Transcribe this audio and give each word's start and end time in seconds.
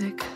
music. 0.00 0.29